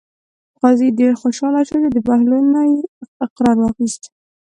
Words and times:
قاضي 0.61 0.87
ډېر 0.99 1.13
خوشحاله 1.21 1.61
شو 1.67 1.77
چې 1.83 1.89
د 1.95 1.97
بهلول 2.07 2.43
نه 2.55 2.61
یې 2.71 2.79
اقرار 3.25 3.57
واخیست. 3.59 4.03